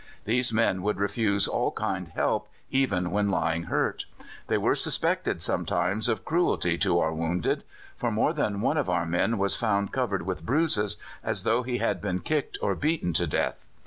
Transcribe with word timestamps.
These 0.25 0.51
men 0.51 0.81
would 0.81 0.97
refuse 0.99 1.47
all 1.47 1.71
kind 1.71 2.09
help 2.09 2.47
even 2.71 3.11
when 3.11 3.29
lying 3.29 3.65
hurt. 3.65 4.05
They 4.47 4.57
were 4.57 4.73
suspected 4.73 5.43
sometimes 5.43 6.09
of 6.09 6.25
cruelty 6.25 6.79
to 6.79 6.97
our 6.97 7.13
wounded; 7.13 7.63
for 7.95 8.09
more 8.09 8.33
than 8.33 8.61
one 8.61 8.77
of 8.77 8.89
our 8.89 9.05
men 9.05 9.37
was 9.37 9.55
found 9.55 9.91
covered 9.91 10.23
with 10.23 10.43
bruises, 10.43 10.97
as 11.23 11.43
though 11.43 11.61
he 11.61 11.77
had 11.77 12.01
been 12.01 12.21
kicked 12.21 12.57
or 12.63 12.73
beaten 12.73 13.13
to 13.13 13.27
death. 13.27 13.67